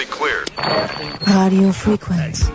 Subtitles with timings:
[0.00, 0.50] frequency cleared.
[1.28, 2.52] Radio frequency.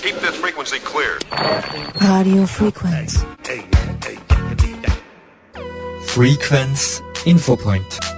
[0.00, 1.18] Keep this frequency clear.
[2.00, 3.26] Radio frequency.
[6.06, 8.13] Frequenz Infopoint.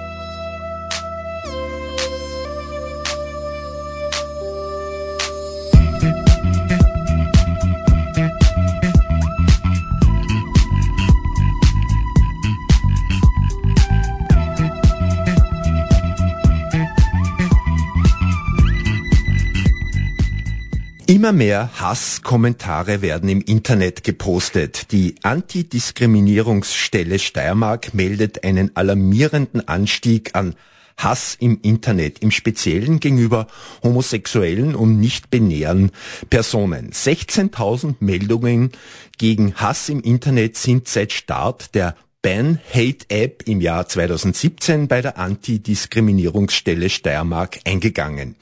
[21.26, 24.92] Immer mehr Hasskommentare werden im Internet gepostet.
[24.92, 30.54] Die Antidiskriminierungsstelle Steiermark meldet einen alarmierenden Anstieg an
[30.96, 33.48] Hass im Internet, im Speziellen gegenüber
[33.82, 35.90] homosexuellen und nicht-binären
[36.30, 36.92] Personen.
[36.92, 38.70] 16.000 Meldungen
[39.18, 45.00] gegen Hass im Internet sind seit Start der Ban Hate App im Jahr 2017 bei
[45.00, 48.34] der Antidiskriminierungsstelle Steiermark eingegangen.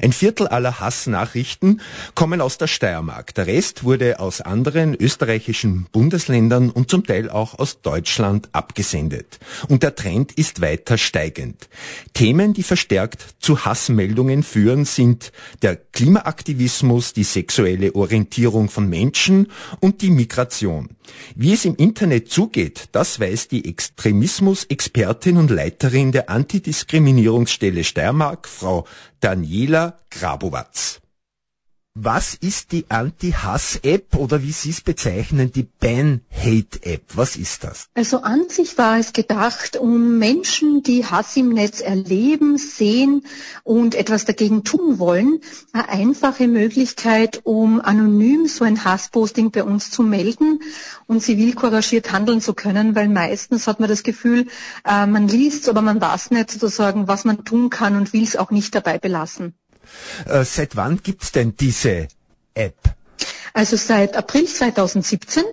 [0.00, 1.80] Ein Viertel aller Hassnachrichten
[2.14, 3.34] kommen aus der Steiermark.
[3.34, 9.40] Der Rest wurde aus anderen österreichischen Bundesländern und zum Teil auch aus Deutschland abgesendet.
[9.66, 11.68] Und der Trend ist weiter steigend.
[12.12, 19.50] Themen, die verstärkt zu Hassmeldungen führen, sind der Klimaaktivismus, die sexuelle Orientierung von Menschen
[19.80, 20.90] und die Migration.
[21.34, 28.86] Wie es im Internet zugeht, das weiß die Extremismus-Expertin und Leiterin der Antidiskriminierungsstelle Steiermark, Frau
[29.20, 31.00] Daniela Grabowatz.
[31.96, 37.02] Was ist die Anti-Hass-App oder wie Sie es bezeichnen, die Ban-Hate-App?
[37.14, 37.86] Was ist das?
[37.94, 43.22] Also an sich war es gedacht, um Menschen, die Hass im Netz erleben, sehen
[43.62, 45.38] und etwas dagegen tun wollen,
[45.72, 50.62] eine einfache Möglichkeit, um anonym so ein Hassposting bei uns zu melden
[51.06, 54.48] und zivilcouragiert handeln zu können, weil meistens hat man das Gefühl,
[54.84, 58.34] äh, man liest, aber man weiß nicht sozusagen, was man tun kann und will es
[58.34, 59.54] auch nicht dabei belassen.
[60.26, 62.08] Äh, seit wann gibt's denn diese
[62.54, 62.76] App?
[63.52, 65.44] Also seit April 2017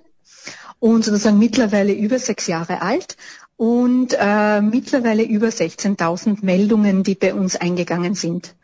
[0.80, 3.16] und sozusagen mittlerweile über sechs Jahre alt
[3.56, 8.56] und äh, mittlerweile über 16.000 Meldungen, die bei uns eingegangen sind.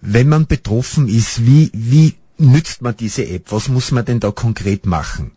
[0.00, 3.50] Wenn man betroffen ist, wie, wie nützt man diese App?
[3.50, 5.30] Was muss man denn da konkret machen?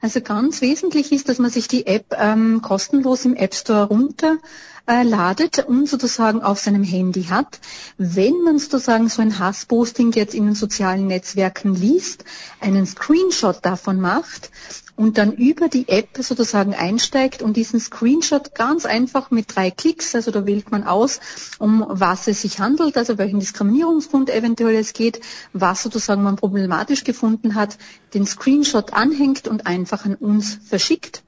[0.00, 4.42] Also ganz wesentlich ist, dass man sich die App ähm, kostenlos im App Store runterladet
[4.92, 7.60] äh, und sozusagen auf seinem Handy hat.
[7.96, 12.24] Wenn man sozusagen so ein Hassposting jetzt in den sozialen Netzwerken liest,
[12.60, 14.50] einen Screenshot davon macht
[14.94, 20.14] und dann über die App sozusagen einsteigt und diesen Screenshot ganz einfach mit drei Klicks,
[20.14, 21.20] also da wählt man aus,
[21.58, 25.20] um was es sich handelt, also welchen Diskriminierungsgrund eventuell es geht,
[25.54, 27.78] was sozusagen man problematisch gefunden hat,
[28.12, 31.22] den Screenshot anhängt und einfach an uns verschickt.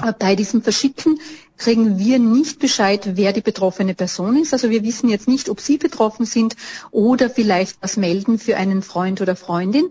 [0.00, 1.20] Äh, bei diesem Verschicken
[1.62, 4.52] kriegen wir nicht Bescheid, wer die betroffene Person ist.
[4.52, 6.56] Also wir wissen jetzt nicht, ob Sie betroffen sind
[6.90, 9.84] oder vielleicht was melden für einen Freund oder Freundin.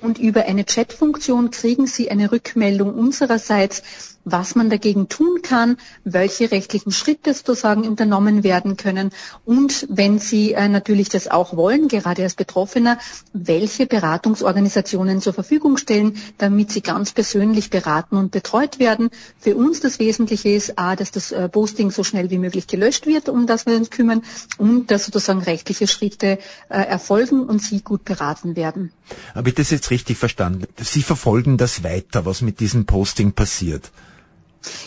[0.00, 3.82] Und über eine Chatfunktion kriegen Sie eine Rückmeldung unsererseits,
[4.24, 9.10] was man dagegen tun kann, welche rechtlichen Schritte sozusagen unternommen werden können
[9.44, 12.98] und wenn Sie äh, natürlich das auch wollen, gerade als Betroffener,
[13.32, 19.10] welche Beratungsorganisationen zur Verfügung stellen, damit Sie ganz persönlich beraten und betreut werden.
[19.38, 23.06] Für uns das Wesentliche ist, a, dass das äh, Posting so schnell wie möglich gelöscht
[23.06, 24.22] wird, um das wir uns kümmern
[24.58, 26.38] und dass sozusagen rechtliche Schritte
[26.68, 28.92] äh, erfolgen und Sie gut beraten werden.
[29.34, 30.66] Habe ich das jetzt richtig verstanden?
[30.80, 33.90] Sie verfolgen das weiter, was mit diesem Posting passiert?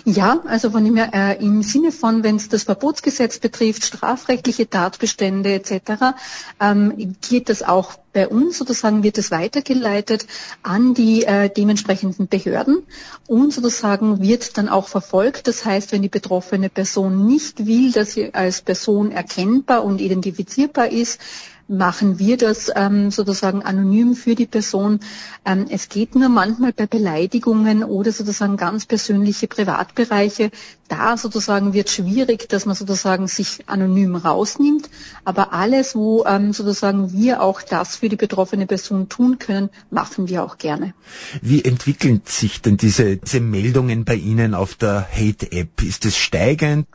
[0.06, 4.69] Ja, also von dem her, äh, im Sinne von, wenn es das Verbotsgesetz betrifft, strafrechtliche
[4.69, 6.16] Tatbestände etc.,
[6.59, 10.28] ähm, geht das auch bei uns sozusagen, wird es weitergeleitet
[10.62, 12.83] an die äh, dementsprechenden Behörden
[13.28, 15.47] und sozusagen wird dann auch verfolgt.
[15.47, 20.89] Das heißt, wenn die betroffene Person nicht will, dass sie als Person erkennbar und identifizierbar
[20.89, 21.19] ist,
[21.68, 25.00] machen wir das ähm, sozusagen anonym für die Person.
[25.46, 30.51] Ähm, es geht nur manchmal bei Beleidigungen oder sozusagen ganz persönliche Privatbereiche.
[30.88, 34.89] Da sozusagen wird schwierig, dass man sozusagen sich anonym rausnimmt.
[35.24, 40.27] Aber alles, wo ähm, sozusagen wir auch das für die betroffene Person tun können, machen
[40.27, 40.94] wir auch gerne.
[41.42, 45.81] Wie entwickeln sich denn diese, diese Meldungen bei Ihnen auf der Hate-App?
[45.81, 46.88] Ist es steigend?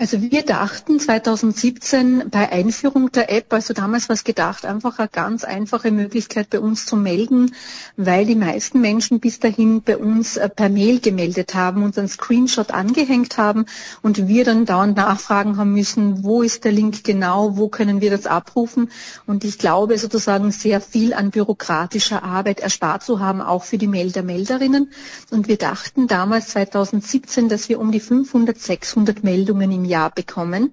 [0.00, 5.44] Also wir dachten 2017 bei Einführung der App, also damals was gedacht, einfach eine ganz
[5.44, 7.54] einfache Möglichkeit bei uns zu melden,
[7.98, 12.08] weil die meisten Menschen bis dahin bei uns äh, per Mail gemeldet haben und einen
[12.08, 13.66] Screenshot angehängt haben
[14.00, 18.10] und wir dann dauernd nachfragen haben müssen, wo ist der Link genau, wo können wir
[18.10, 18.90] das abrufen?
[19.26, 23.86] Und ich glaube sozusagen sehr viel an bürokratischer Arbeit erspart zu haben, auch für die
[23.86, 24.92] Melder, Melderinnen.
[25.30, 30.72] Und wir dachten damals 2017, dass wir um die 500, 600 Meldungen im Jahr bekommen.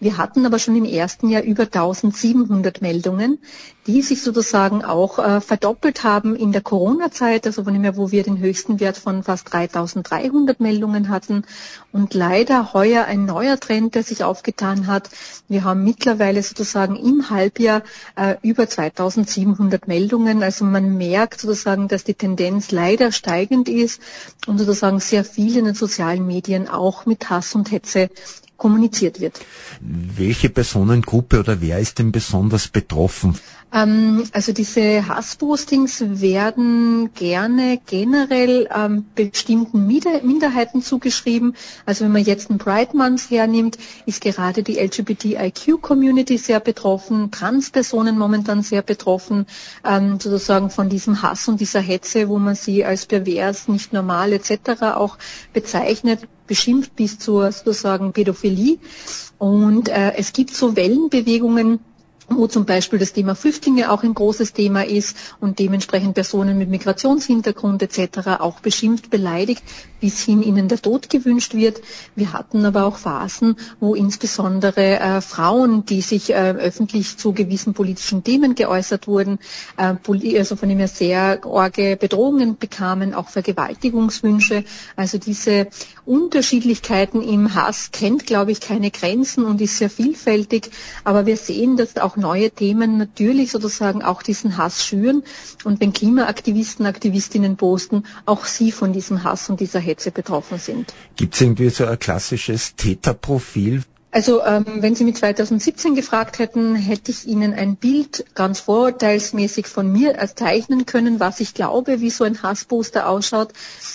[0.00, 3.38] Wir hatten aber schon im ersten Jahr über 1700 Meldungen,
[3.86, 8.10] die sich sozusagen auch äh, verdoppelt haben in der Corona-Zeit, also von dem her, wo
[8.10, 11.44] wir den höchsten Wert von fast 3300 Meldungen hatten.
[11.90, 15.08] Und leider heuer ein neuer Trend, der sich aufgetan hat.
[15.48, 17.82] Wir haben mittlerweile sozusagen im Halbjahr
[18.16, 20.42] äh, über 2700 Meldungen.
[20.42, 24.02] Also man merkt sozusagen, dass die Tendenz leider steigend ist
[24.46, 28.10] und sozusagen sehr viel in den sozialen Medien auch mit Hass und Hetze
[28.64, 29.34] kommuniziert wird.
[29.80, 33.38] Welche Personengruppe oder wer ist denn besonders betroffen?
[33.74, 41.56] Ähm, also diese Hasspostings werden gerne generell ähm, bestimmten Minderheiten zugeschrieben.
[41.84, 43.76] Also wenn man jetzt einen Pride Month hernimmt,
[44.06, 49.46] ist gerade die LGBTIQ-Community sehr betroffen, Transpersonen momentan sehr betroffen,
[49.84, 54.32] ähm, sozusagen von diesem Hass und dieser Hetze, wo man sie als pervers, nicht normal
[54.32, 54.82] etc.
[54.94, 55.18] auch
[55.52, 58.78] bezeichnet beschimpft bis zur sozusagen Pädophilie.
[59.38, 61.80] Und äh, es gibt so Wellenbewegungen,
[62.28, 66.68] wo zum Beispiel das Thema Flüchtlinge auch ein großes Thema ist und dementsprechend Personen mit
[66.70, 68.40] Migrationshintergrund etc.
[68.40, 69.62] auch beschimpft, beleidigt,
[70.04, 71.80] bis hin ihnen der Tod gewünscht wird.
[72.14, 77.72] Wir hatten aber auch Phasen, wo insbesondere äh, Frauen, die sich äh, öffentlich zu gewissen
[77.72, 79.38] politischen Themen geäußert wurden,
[79.78, 79.94] äh,
[80.36, 84.64] also von dem her sehr orge Bedrohungen bekamen, auch Vergewaltigungswünsche.
[84.94, 85.68] Also diese
[86.04, 90.70] Unterschiedlichkeiten im Hass kennt, glaube ich, keine Grenzen und ist sehr vielfältig.
[91.04, 95.22] Aber wir sehen, dass auch neue Themen natürlich sozusagen auch diesen Hass schüren.
[95.64, 100.92] Und wenn Klimaaktivisten, Aktivistinnen posten, auch sie von diesem Hass und dieser Hetze betroffen sind.
[101.16, 103.82] Gibt es irgendwie so ein klassisches Täterprofil?
[104.14, 109.66] Also ähm, wenn Sie mich 2017 gefragt hätten, hätte ich Ihnen ein Bild ganz vorurteilsmäßig
[109.66, 113.52] von mir zeichnen können, was ich glaube, wie so ein Hassposter ausschaut.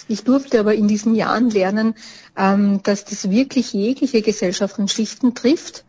[0.10, 1.96] Ich durfte aber in diesen Jahren lernen,
[2.36, 5.86] ähm, dass das wirklich jegliche Gesellschaftsschichten trifft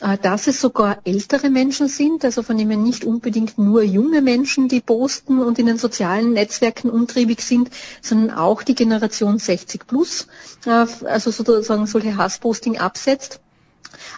[0.00, 4.68] äh, dass es sogar ältere Menschen sind, also von denen nicht unbedingt nur junge Menschen,
[4.68, 7.68] die posten und in den sozialen Netzwerken untriebig sind,
[8.00, 10.26] sondern auch die Generation 60 plus,
[10.64, 13.40] äh, also sozusagen solche Hassposting absetzt.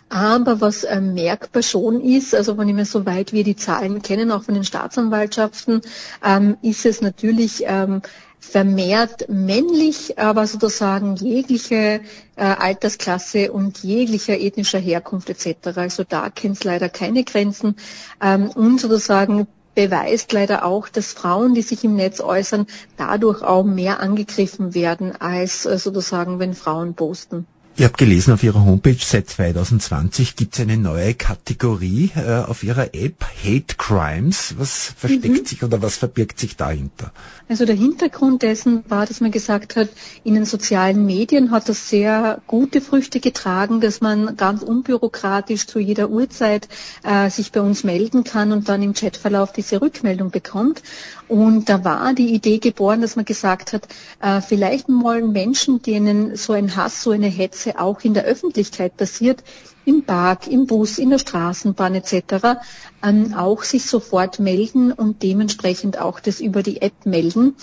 [0.08, 4.44] Aber was äh, merkbar schon ist, also von dem soweit wir die Zahlen kennen, auch
[4.44, 5.82] von den Staatsanwaltschaften,
[6.24, 8.02] ähm, ist es natürlich ähm,
[8.38, 12.00] vermehrt männlich, aber sozusagen jegliche
[12.36, 15.76] äh, Altersklasse und jeglicher ethnischer Herkunft etc.
[15.76, 17.76] Also da kennt es leider keine Grenzen
[18.22, 23.62] ähm, und sozusagen beweist leider auch, dass Frauen, die sich im Netz äußern, dadurch auch
[23.62, 27.46] mehr angegriffen werden, als äh, sozusagen, wenn Frauen posten.
[27.78, 32.62] Ihr habt gelesen auf Ihrer Homepage, seit 2020 gibt es eine neue Kategorie äh, auf
[32.62, 34.54] Ihrer App, Hate Crimes.
[34.56, 35.44] Was versteckt mhm.
[35.44, 37.12] sich oder was verbirgt sich dahinter?
[37.50, 39.90] Also der Hintergrund dessen war, dass man gesagt hat,
[40.24, 45.78] in den sozialen Medien hat das sehr gute Früchte getragen, dass man ganz unbürokratisch zu
[45.78, 46.68] jeder Uhrzeit
[47.04, 50.82] äh, sich bei uns melden kann und dann im Chatverlauf diese Rückmeldung bekommt.
[51.28, 53.86] Und da war die Idee geboren, dass man gesagt hat,
[54.22, 58.96] äh, vielleicht wollen Menschen, denen so ein Hass, so eine Hetze auch in der Öffentlichkeit
[58.96, 59.42] passiert,
[59.86, 62.58] im Park, im Bus, in der Straßenbahn etc.
[63.02, 67.54] Ähm, auch sich sofort melden und dementsprechend auch das über die App melden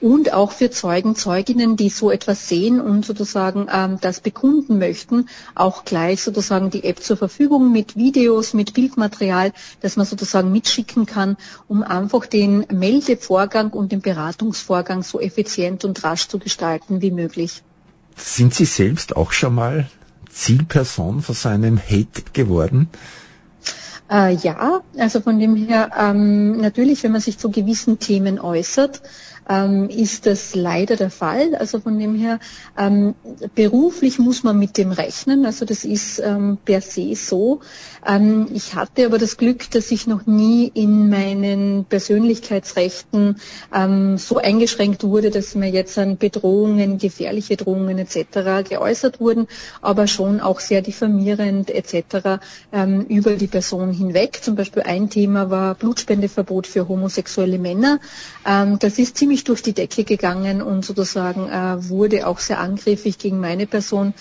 [0.00, 5.28] und auch für Zeugen, Zeuginnen, die so etwas sehen und sozusagen ähm, das bekunden möchten,
[5.54, 11.06] auch gleich sozusagen die App zur Verfügung mit Videos, mit Bildmaterial, das man sozusagen mitschicken
[11.06, 11.36] kann,
[11.68, 17.62] um einfach den Meldevorgang und den Beratungsvorgang so effizient und rasch zu gestalten wie möglich.
[18.18, 19.88] Sind Sie selbst auch schon mal
[20.30, 22.88] Zielperson von seinem Hate geworden?
[24.10, 29.02] Äh, ja, also von dem her, ähm, natürlich, wenn man sich zu gewissen Themen äußert,
[29.48, 31.54] ähm, ist das leider der Fall.
[31.54, 32.38] Also von dem her,
[32.76, 33.14] ähm,
[33.54, 35.46] beruflich muss man mit dem rechnen.
[35.46, 37.60] Also das ist ähm, per se so.
[38.06, 43.40] Ähm, ich hatte aber das Glück, dass ich noch nie in meinen Persönlichkeitsrechten
[43.74, 48.68] ähm, so eingeschränkt wurde, dass mir jetzt an Bedrohungen, gefährliche Drohungen etc.
[48.68, 49.46] geäußert wurden,
[49.80, 52.40] aber schon auch sehr diffamierend etc.
[52.72, 54.40] Ähm, über die Person hinweg.
[54.42, 58.00] Zum Beispiel ein Thema war Blutspendeverbot für homosexuelle Männer.
[58.44, 63.18] das ist ziemlich ziemlich durch die Decke gegangen und sozusagen äh, wurde auch sehr angriffig
[63.18, 64.14] gegen meine Person.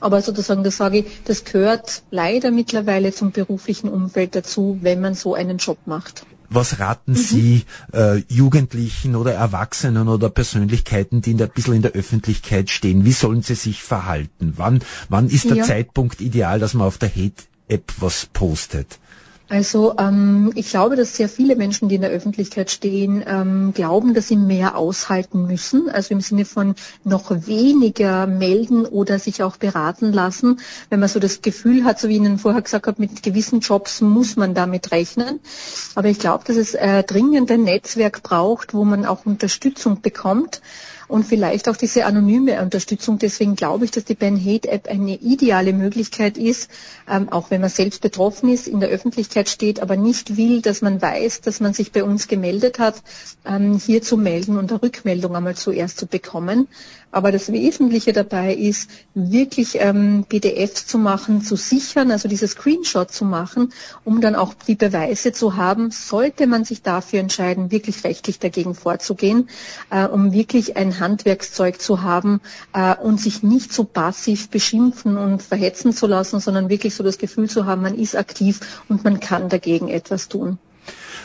[0.00, 5.14] Aber sozusagen, das sage ich, das gehört leider mittlerweile zum beruflichen Umfeld dazu, wenn man
[5.14, 6.26] so einen Job macht.
[6.50, 7.16] Was raten mhm.
[7.16, 12.70] Sie äh, Jugendlichen oder Erwachsenen oder Persönlichkeiten, die in der, ein bisschen in der Öffentlichkeit
[12.70, 13.04] stehen?
[13.04, 14.54] Wie sollen sie sich verhalten?
[14.56, 15.64] Wann, wann ist der ja.
[15.64, 18.98] Zeitpunkt ideal, dass man auf der Hate-App was postet?
[19.48, 24.14] Also ähm, ich glaube, dass sehr viele Menschen, die in der Öffentlichkeit stehen, ähm, glauben,
[24.14, 25.90] dass sie mehr aushalten müssen.
[25.90, 26.74] Also im Sinne von
[27.04, 30.60] noch weniger melden oder sich auch beraten lassen.
[30.88, 33.60] Wenn man so das Gefühl hat, so wie ich Ihnen vorher gesagt habe, mit gewissen
[33.60, 35.40] Jobs muss man damit rechnen.
[35.94, 40.62] Aber ich glaube, dass es äh, dringend ein Netzwerk braucht, wo man auch Unterstützung bekommt
[41.08, 43.18] und vielleicht auch diese anonyme Unterstützung.
[43.18, 46.70] Deswegen glaube ich, dass die Ben Hate App eine ideale Möglichkeit ist,
[47.08, 50.82] ähm, auch wenn man selbst betroffen ist, in der Öffentlichkeit steht, aber nicht will, dass
[50.82, 52.96] man weiß, dass man sich bei uns gemeldet hat,
[53.44, 56.68] ähm, hier zu melden und eine Rückmeldung einmal zuerst zu bekommen.
[57.14, 63.12] Aber das Wesentliche dabei ist, wirklich ähm, PDFs zu machen, zu sichern, also diese Screenshot
[63.12, 68.02] zu machen, um dann auch die Beweise zu haben, sollte man sich dafür entscheiden, wirklich
[68.02, 69.48] rechtlich dagegen vorzugehen,
[69.90, 72.40] äh, um wirklich ein Handwerkszeug zu haben
[72.72, 77.18] äh, und sich nicht so passiv beschimpfen und verhetzen zu lassen, sondern wirklich so das
[77.18, 80.58] Gefühl zu haben, man ist aktiv und man kann dagegen etwas tun.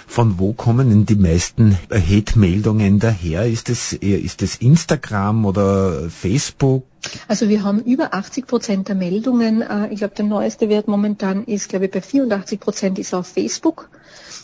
[0.09, 3.45] Von wo kommen denn die meisten Hate-Meldungen daher?
[3.45, 6.83] Ist es, ist Instagram oder Facebook?
[7.27, 9.61] Also wir haben über 80 Prozent der Meldungen.
[9.61, 13.27] Äh, ich glaube, der neueste Wert momentan ist, glaube ich, bei 84 Prozent ist auf
[13.27, 13.87] Facebook.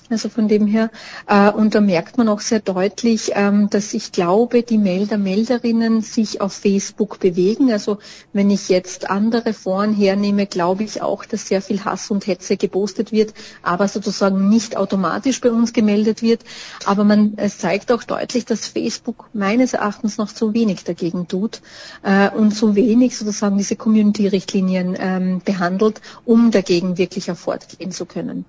[0.07, 0.91] Also von dem her,
[1.25, 6.01] äh, und da merkt man auch sehr deutlich, ähm, dass ich glaube, die Melder, Melderinnen
[6.01, 7.71] sich auf Facebook bewegen.
[7.71, 7.97] Also
[8.31, 12.55] wenn ich jetzt andere Foren hernehme, glaube ich auch, dass sehr viel Hass und Hetze
[12.55, 13.33] gepostet wird,
[13.63, 16.41] aber sozusagen nicht automatisch bei uns gemeldet wird.
[16.85, 21.61] Aber man, es zeigt auch deutlich, dass Facebook meines Erachtens noch zu wenig dagegen tut
[22.03, 28.45] äh, und zu wenig sozusagen diese Community-Richtlinien ähm, behandelt, um dagegen wirklich hervorgehen zu können.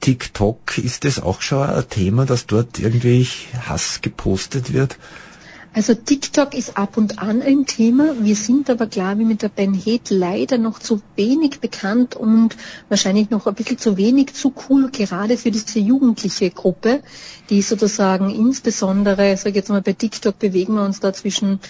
[0.00, 3.26] TikTok, ist das auch schon ein Thema, dass dort irgendwie
[3.68, 4.96] Hass gepostet wird?
[5.74, 8.16] Also TikTok ist ab und an ein Thema.
[8.18, 12.56] Wir sind aber, glaube ich, mit der Ben Heath leider noch zu wenig bekannt und
[12.88, 17.00] wahrscheinlich noch ein bisschen zu wenig zu cool, gerade für diese jugendliche Gruppe,
[17.50, 21.60] die sozusagen insbesondere, sage ich jetzt mal, bei TikTok bewegen wir uns da zwischen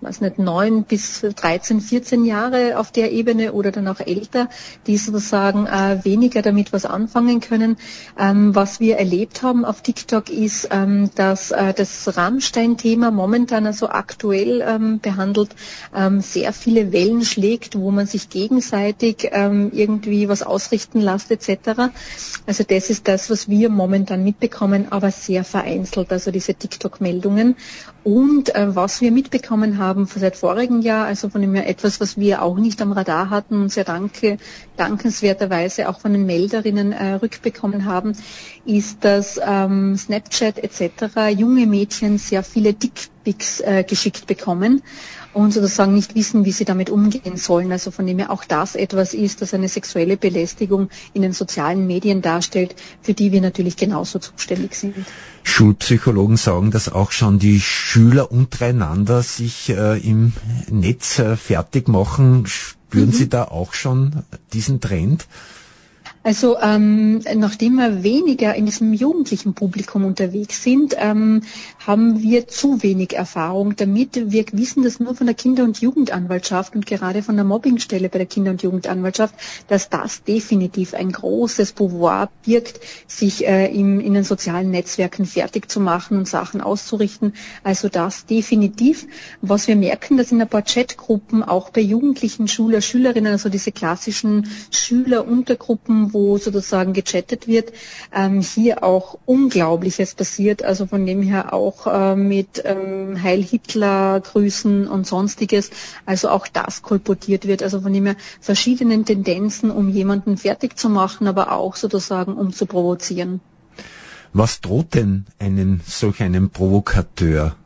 [0.00, 4.48] weiß nicht, neun bis 13, 14 Jahre auf der Ebene oder dann auch älter,
[4.86, 7.76] die sozusagen äh, weniger damit was anfangen können.
[8.18, 13.88] Ähm, was wir erlebt haben auf TikTok ist, ähm, dass äh, das Rammstein-Thema momentan also
[13.88, 15.50] aktuell ähm, behandelt
[15.94, 21.92] ähm, sehr viele Wellen schlägt, wo man sich gegenseitig ähm, irgendwie was ausrichten lässt etc.
[22.46, 27.56] Also das ist das, was wir momentan mitbekommen, aber sehr vereinzelt, also diese TikTok-Meldungen.
[28.02, 32.18] Und äh, was wir mitbekommen haben seit vorigem Jahr, also von dem her etwas, was
[32.18, 34.38] wir auch nicht am Radar hatten und sehr danke,
[34.76, 38.16] dankenswerterweise auch von den Melderinnen äh, rückbekommen haben,
[38.64, 41.36] ist, dass ähm, Snapchat etc.
[41.36, 44.82] junge Mädchen sehr viele Dickpics äh, geschickt bekommen
[45.32, 47.70] und sozusagen nicht wissen, wie sie damit umgehen sollen.
[47.72, 51.86] Also von dem her auch das etwas ist, das eine sexuelle Belästigung in den sozialen
[51.86, 54.94] Medien darstellt, für die wir natürlich genauso zuständig sind.
[55.42, 60.32] Schulpsychologen sagen, dass auch schon die Schüler untereinander sich äh, im
[60.70, 62.46] Netz äh, fertig machen.
[62.46, 63.12] Spüren mhm.
[63.12, 65.26] Sie da auch schon diesen Trend?
[66.22, 71.40] Also ähm, nachdem wir weniger in diesem jugendlichen Publikum unterwegs sind, ähm,
[71.78, 74.30] haben wir zu wenig Erfahrung damit.
[74.30, 78.18] Wir wissen das nur von der Kinder- und Jugendanwaltschaft und gerade von der Mobbingstelle bei
[78.18, 79.34] der Kinder- und Jugendanwaltschaft,
[79.68, 85.70] dass das definitiv ein großes Pouvoir birgt, sich äh, im, in den sozialen Netzwerken fertig
[85.70, 87.32] zu machen und Sachen auszurichten.
[87.64, 89.06] Also das definitiv.
[89.40, 93.72] Was wir merken, dass in ein paar Chatgruppen auch bei jugendlichen Schüler, Schülerinnen, also diese
[93.72, 97.72] klassischen Schüleruntergruppen, wo sozusagen gechattet wird,
[98.14, 100.62] ähm, hier auch Unglaubliches passiert.
[100.62, 105.70] Also von dem her auch äh, mit ähm, Heil Hitler Grüßen und sonstiges.
[106.06, 107.62] Also auch das kolportiert wird.
[107.62, 112.52] Also von dem her verschiedenen Tendenzen, um jemanden fertig zu machen, aber auch sozusagen um
[112.52, 113.40] zu provozieren.
[114.32, 117.56] Was droht denn einen solch einem Provokateur?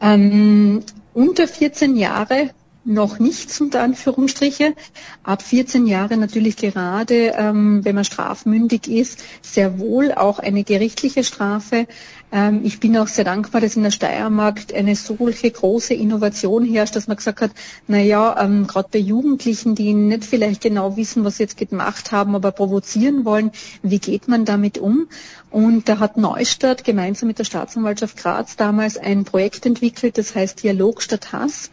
[0.00, 0.82] Ähm,
[1.14, 2.50] unter 14 Jahre
[2.84, 4.74] noch nichts unter Anführungsstriche.
[5.22, 11.24] Ab 14 Jahre natürlich gerade, ähm, wenn man strafmündig ist, sehr wohl auch eine gerichtliche
[11.24, 11.86] Strafe.
[12.30, 16.96] Ähm, ich bin auch sehr dankbar, dass in der Steiermark eine solche große Innovation herrscht,
[16.96, 17.52] dass man gesagt hat,
[17.86, 22.12] na ja, ähm, gerade bei Jugendlichen, die nicht vielleicht genau wissen, was sie jetzt gemacht
[22.12, 23.50] haben, aber provozieren wollen,
[23.82, 25.08] wie geht man damit um?
[25.50, 30.62] Und da hat Neustadt gemeinsam mit der Staatsanwaltschaft Graz damals ein Projekt entwickelt, das heißt
[30.62, 31.70] Dialog statt Hass.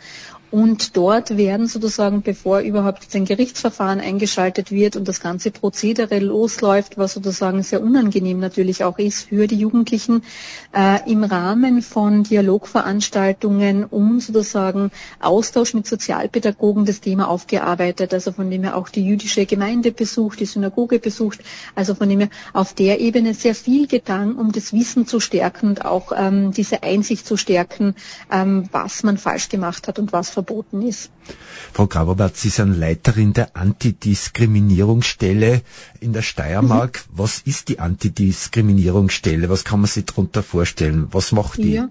[0.52, 6.98] Und dort werden sozusagen, bevor überhaupt ein Gerichtsverfahren eingeschaltet wird und das ganze Prozedere losläuft,
[6.98, 10.24] was sozusagen sehr unangenehm natürlich auch ist für die Jugendlichen,
[10.76, 14.92] äh, im Rahmen von Dialogveranstaltungen um sozusagen
[15.22, 18.14] Austausch mit Sozialpädagogen das Thema aufgearbeitet.
[18.14, 21.40] Also von dem her auch die jüdische Gemeinde besucht, die Synagoge besucht.
[21.76, 25.70] Also von dem her auf der Ebene sehr viel getan, um das Wissen zu stärken
[25.70, 27.96] und auch ähm, diese Einsicht zu stärken,
[28.30, 31.12] ähm, was man falsch gemacht hat und was verboten ist.
[31.74, 35.62] Frau Graberbat, Sie sind Leiterin der Antidiskriminierungsstelle
[36.00, 37.06] in der Steiermark.
[37.08, 37.18] Mhm.
[37.18, 39.50] Was ist die Antidiskriminierungsstelle?
[39.50, 41.08] Was kann man sich darunter vorstellen?
[41.12, 41.74] Was macht die?
[41.74, 41.90] Ja.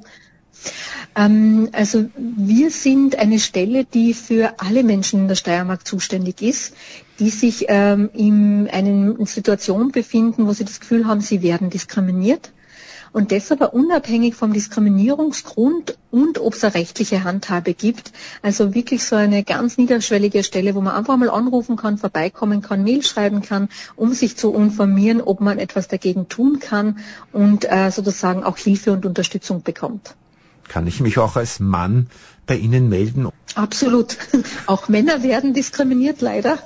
[1.17, 6.75] Ähm, also wir sind eine Stelle, die für alle Menschen in der Steiermark zuständig ist,
[7.19, 12.53] die sich ähm, in einer Situation befinden, wo sie das Gefühl haben, sie werden diskriminiert
[13.13, 18.13] und das aber unabhängig vom Diskriminierungsgrund und ob es eine rechtliche Handhabe gibt.
[18.43, 22.85] Also wirklich so eine ganz niederschwellige Stelle, wo man einfach mal anrufen kann, vorbeikommen kann,
[22.85, 26.99] Mail schreiben kann, um sich zu informieren, ob man etwas dagegen tun kann
[27.33, 30.15] und äh, sozusagen auch Hilfe und Unterstützung bekommt.
[30.69, 32.07] Kann ich mich auch als Mann
[32.47, 33.29] bei Ihnen melden?
[33.57, 34.17] Absolut.
[34.67, 36.59] Auch Männer werden diskriminiert, leider.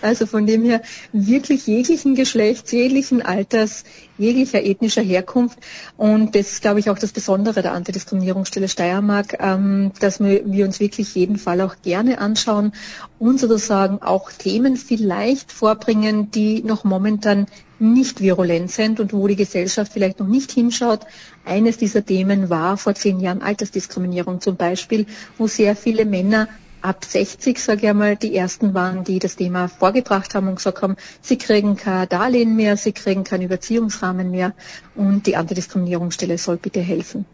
[0.00, 3.84] Also von dem her wirklich jeglichen Geschlechts, jeglichen Alters,
[4.18, 5.58] jeglicher ethnischer Herkunft.
[5.96, 10.64] Und das ist, glaube ich, auch das Besondere der Antidiskriminierungsstelle Steiermark, ähm, dass wir, wir
[10.64, 12.72] uns wirklich jeden Fall auch gerne anschauen
[13.18, 17.46] und sozusagen auch Themen vielleicht vorbringen, die noch momentan
[17.78, 21.00] nicht virulent sind und wo die Gesellschaft vielleicht noch nicht hinschaut.
[21.44, 25.06] Eines dieser Themen war vor zehn Jahren Altersdiskriminierung zum Beispiel,
[25.38, 26.48] wo sehr viele Männer
[26.84, 30.82] ab 60, sage ich einmal, die ersten waren, die das Thema vorgebracht haben und gesagt
[30.82, 34.52] haben, sie kriegen kein Darlehen mehr, sie kriegen keinen Überziehungsrahmen mehr
[34.94, 37.24] und die Antidiskriminierungsstelle soll bitte helfen.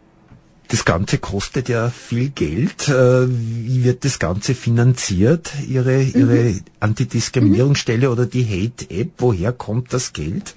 [0.69, 2.87] Das Ganze kostet ja viel Geld.
[2.87, 5.51] Äh, wie wird das Ganze finanziert?
[5.67, 6.61] Ihre, Ihre mhm.
[6.79, 8.13] Antidiskriminierungsstelle mhm.
[8.13, 9.09] oder die Hate-App?
[9.17, 10.55] Woher kommt das Geld?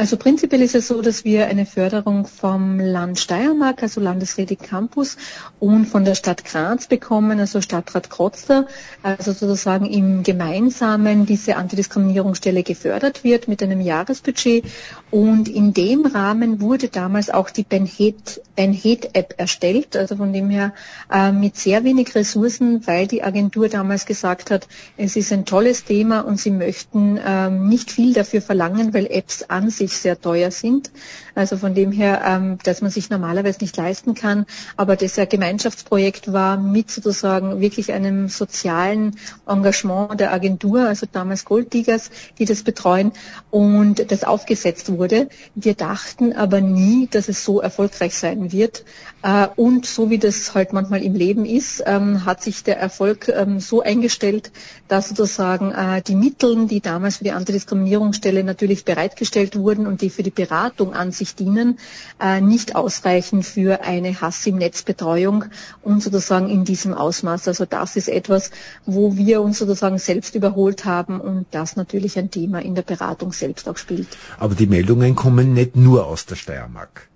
[0.00, 5.18] Also prinzipiell ist es so, dass wir eine Förderung vom Land Steiermark, also Landesrätig Campus
[5.58, 8.66] und von der Stadt Graz bekommen, also Stadtrat Krotzler,
[9.02, 14.64] also sozusagen im Gemeinsamen diese Antidiskriminierungsstelle gefördert wird mit einem Jahresbudget.
[15.10, 20.48] Und in dem Rahmen wurde damals auch die Ben Head App erstellt, also von dem
[20.48, 20.72] her
[21.12, 24.66] äh, mit sehr wenig Ressourcen, weil die Agentur damals gesagt hat,
[24.96, 29.42] es ist ein tolles Thema und sie möchten äh, nicht viel dafür verlangen, weil Apps
[29.42, 30.90] an sich wirklich sehr teuer sind.
[31.34, 34.46] Also von dem her, ähm, dass man sich normalerweise nicht leisten kann.
[34.76, 41.44] Aber das ja Gemeinschaftsprojekt war mit sozusagen wirklich einem sozialen Engagement der Agentur, also damals
[41.44, 43.12] Golddigers, die das betreuen
[43.50, 45.28] und das aufgesetzt wurde.
[45.54, 48.84] Wir dachten aber nie, dass es so erfolgreich sein wird.
[49.22, 53.28] Äh, und so wie das halt manchmal im Leben ist, ähm, hat sich der Erfolg
[53.28, 54.50] ähm, so eingestellt,
[54.88, 60.02] dass sozusagen äh, die Mittel, die damals für die Antidiskriminierungsstelle natürlich bereitgestellt wurden, wurden und
[60.02, 61.78] die für die Beratung an sich dienen,
[62.20, 65.44] äh, nicht ausreichen für eine Hass im Netzbetreuung
[65.82, 67.46] und sozusagen in diesem Ausmaß.
[67.46, 68.50] Also das ist etwas,
[68.84, 73.32] wo wir uns sozusagen selbst überholt haben und das natürlich ein Thema in der Beratung
[73.32, 74.08] selbst auch spielt.
[74.40, 77.09] Aber die Meldungen kommen nicht nur aus der Steiermark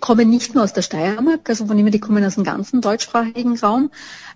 [0.00, 3.58] kommen nicht nur aus der Steiermark, also von dem die kommen aus dem ganzen deutschsprachigen
[3.58, 3.90] Raum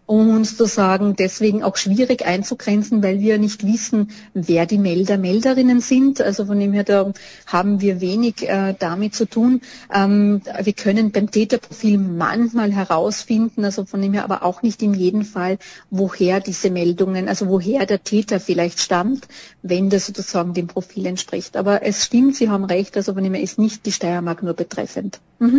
[0.07, 6.21] und sozusagen deswegen auch schwierig einzugrenzen, weil wir nicht wissen, wer die Melder, Melderinnen sind.
[6.21, 7.13] Also von dem her da
[7.47, 9.61] haben wir wenig äh, damit zu tun.
[9.93, 14.93] Ähm, wir können beim Täterprofil manchmal herausfinden, also von dem her aber auch nicht in
[14.93, 15.59] jedem Fall,
[15.91, 19.29] woher diese Meldungen, also woher der Täter vielleicht stammt,
[19.63, 21.57] wenn das sozusagen dem Profil entspricht.
[21.57, 24.55] Aber es stimmt, Sie haben recht, also von dem her ist nicht die Steiermark nur
[24.55, 25.21] betreffend.
[25.39, 25.52] Mhm.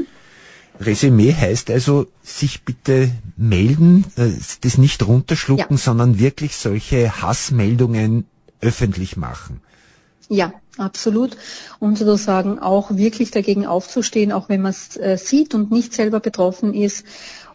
[0.80, 4.30] Resümee heißt also, sich bitte melden, äh,
[4.62, 5.78] das nicht runterschlucken, ja.
[5.78, 8.26] sondern wirklich solche Hassmeldungen
[8.62, 9.62] öffentlich machen.
[10.30, 11.38] Ja, absolut.
[11.80, 16.20] Und sozusagen auch wirklich dagegen aufzustehen, auch wenn man es äh, sieht und nicht selber
[16.20, 17.06] betroffen ist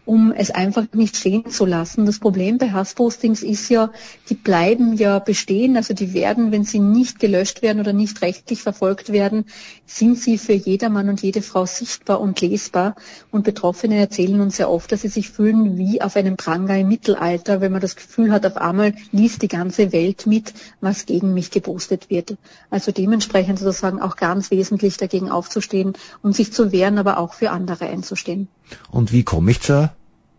[0.08, 2.06] um es einfach nicht stehen zu lassen.
[2.06, 3.90] Das Problem bei Hasspostings ist ja,
[4.30, 8.62] die bleiben ja bestehen, also die werden, wenn sie nicht gelöscht werden oder nicht rechtlich
[8.62, 9.44] verfolgt werden,
[9.84, 12.96] sind sie für jedermann und jede Frau sichtbar und lesbar.
[13.30, 16.88] Und Betroffene erzählen uns sehr oft, dass sie sich fühlen wie auf einem Pranger im
[16.88, 21.34] Mittelalter, wenn man das Gefühl hat, auf einmal liest die ganze Welt mit, was gegen
[21.34, 22.38] mich gepostet wird.
[22.70, 25.92] Also dementsprechend sozusagen auch ganz wesentlich dagegen aufzustehen
[26.22, 28.48] und sich zu wehren, aber auch für andere einzustehen.
[28.90, 29.90] Und wie komme ich zur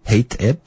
[0.10, 0.60] Hate-App?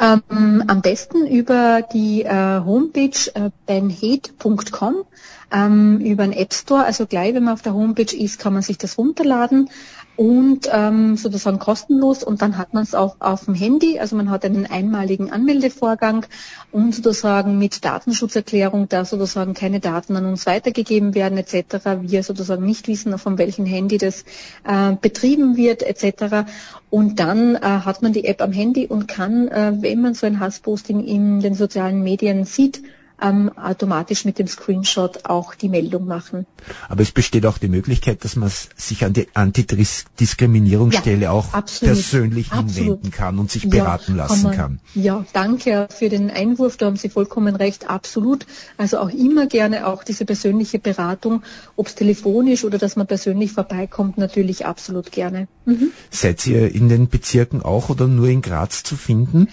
[0.00, 5.04] Ähm, am besten über die äh, Homepage äh, benhate.com,
[5.52, 6.84] ähm, über den App Store.
[6.84, 9.68] Also gleich, wenn man auf der Homepage ist, kann man sich das runterladen
[10.16, 14.30] und ähm, sozusagen kostenlos und dann hat man es auch auf dem Handy, also man
[14.30, 16.26] hat einen einmaligen Anmeldevorgang
[16.72, 22.66] und sozusagen mit Datenschutzerklärung, da sozusagen keine Daten an uns weitergegeben werden etc., wir sozusagen
[22.66, 24.24] nicht wissen, von welchem Handy das
[24.64, 26.50] äh, betrieben wird etc.
[26.90, 30.26] Und dann äh, hat man die App am Handy und kann, äh, wenn man so
[30.26, 32.82] ein Hassposting in den sozialen Medien sieht,
[33.22, 36.46] ähm, automatisch mit dem Screenshot auch die Meldung machen.
[36.88, 41.94] Aber es besteht auch die Möglichkeit, dass man sich an die Antidiskriminierungsstelle ja, auch absolut,
[41.94, 42.74] persönlich absolut.
[42.74, 44.80] hinwenden kann und sich beraten ja, lassen kann, kann.
[44.94, 48.46] Ja, danke für den Einwurf, da haben Sie vollkommen recht, absolut.
[48.76, 51.42] Also auch immer gerne auch diese persönliche Beratung,
[51.76, 55.48] ob es telefonisch oder dass man persönlich vorbeikommt, natürlich absolut gerne.
[55.64, 55.90] Mhm.
[56.10, 59.48] Seid ihr in den Bezirken auch oder nur in Graz zu finden?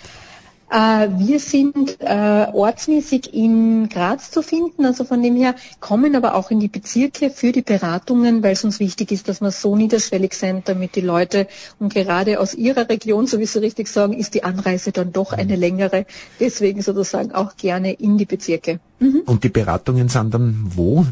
[0.69, 6.35] Äh, wir sind äh, ortsmäßig in Graz zu finden, also von dem her kommen aber
[6.35, 9.77] auch in die Bezirke für die Beratungen, weil es uns wichtig ist, dass wir so
[9.77, 11.47] niederschwellig sind, damit die Leute
[11.79, 15.31] und gerade aus ihrer Region, so wie Sie richtig sagen, ist die Anreise dann doch
[15.31, 16.05] eine längere.
[16.39, 18.79] Deswegen sozusagen auch gerne in die Bezirke.
[18.99, 19.21] Mhm.
[19.25, 21.05] Und die Beratungen sind dann wo?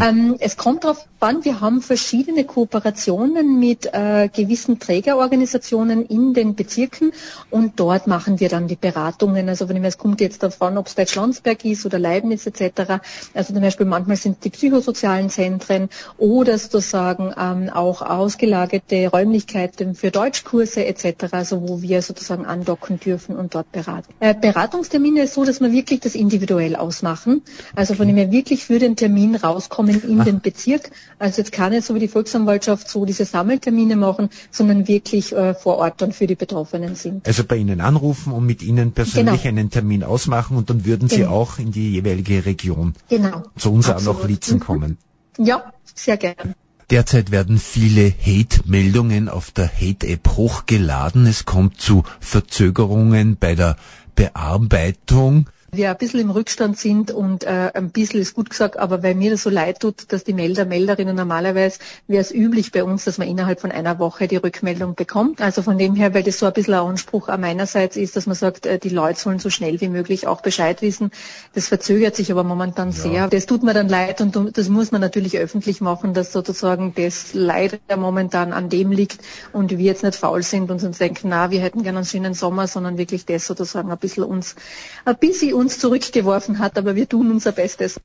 [0.00, 6.54] Ähm, es kommt darauf an, wir haben verschiedene Kooperationen mit äh, gewissen Trägerorganisationen in den
[6.54, 7.12] Bezirken
[7.50, 9.48] und dort machen wir dann die Beratungen.
[9.48, 13.00] Also wenn es kommt jetzt davon, ob es bei Schlanzberg ist oder Leibniz etc.
[13.32, 20.10] Also zum Beispiel manchmal sind die psychosozialen Zentren oder sozusagen ähm, auch ausgelagerte Räumlichkeiten für
[20.10, 21.32] Deutschkurse etc.
[21.32, 24.12] Also wo wir sozusagen andocken dürfen und dort beraten.
[24.20, 27.42] Äh, Beratungstermine ist so, dass wir wirklich das individuell ausmachen.
[27.74, 30.24] Also von dem her wirklich für den Termin Termin rauskommen in Ach.
[30.24, 30.90] den Bezirk.
[31.18, 35.54] Also jetzt kann nicht so wie die Volksanwaltschaft so diese Sammeltermine machen, sondern wirklich äh,
[35.54, 37.26] vor Ort dann für die Betroffenen sind.
[37.26, 39.60] Also bei Ihnen anrufen und mit Ihnen persönlich genau.
[39.60, 41.30] einen Termin ausmachen und dann würden Sie genau.
[41.30, 43.42] auch in die jeweilige Region genau.
[43.56, 44.60] zu uns auch noch Litzen mhm.
[44.60, 44.98] kommen.
[45.38, 46.54] Ja, sehr gern.
[46.90, 51.26] Derzeit werden viele Hate-Meldungen auf der Hate-App hochgeladen.
[51.26, 53.76] Es kommt zu Verzögerungen bei der
[54.14, 59.02] Bearbeitung wir ein bisschen im Rückstand sind und äh, ein bisschen ist gut gesagt, aber
[59.02, 62.84] weil mir das so leid tut, dass die Melder, Melderinnen normalerweise wäre es üblich bei
[62.84, 65.40] uns, dass man innerhalb von einer Woche die Rückmeldung bekommt.
[65.40, 68.26] Also von dem her, weil das so ein bisschen ein Anspruch an meinerseits ist, dass
[68.26, 71.10] man sagt, äh, die Leute sollen so schnell wie möglich auch Bescheid wissen.
[71.54, 72.92] Das verzögert sich aber momentan ja.
[72.92, 73.28] sehr.
[73.28, 77.32] Das tut mir dann leid und das muss man natürlich öffentlich machen, dass sozusagen das
[77.32, 79.18] leider momentan an dem liegt
[79.52, 82.34] und wir jetzt nicht faul sind und uns denken, na, wir hätten gerne einen schönen
[82.34, 84.56] Sommer, sondern wirklich das sozusagen ein bisschen uns,
[85.04, 88.00] ein bisschen uns zurückgeworfen hat, aber wir tun unser Bestes.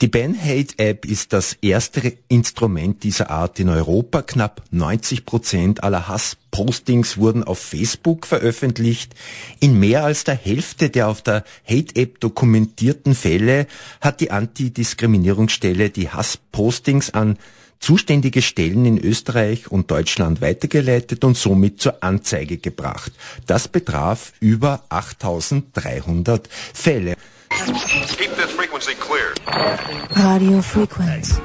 [0.00, 4.22] Die Ben Hate App ist das erste Instrument dieser Art in Europa.
[4.22, 9.14] Knapp 90 Prozent aller Hasspostings wurden auf Facebook veröffentlicht.
[9.58, 13.66] In mehr als der Hälfte der auf der Hate App dokumentierten Fälle
[14.00, 17.36] hat die Antidiskriminierungsstelle die Hasspostings an
[17.80, 23.12] zuständige Stellen in Österreich und Deutschland weitergeleitet und somit zur Anzeige gebracht.
[23.46, 27.16] Das betraf über 8300 Fälle.
[30.14, 31.40] Radio Frequency.